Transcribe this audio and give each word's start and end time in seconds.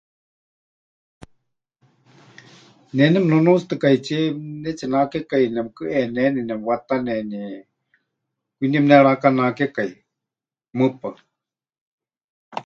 Ne 2.95 3.03
nemɨnunuutsitɨkaitsíe 3.13 4.21
pɨnetsinakekai 4.37 5.45
nemɨkɨʼeneni, 5.53 6.39
nemɨwataneni, 6.49 7.41
kwinie 8.55 8.79
pɨnerakanakekai, 8.83 9.91
mɨpaɨ. 10.77 11.17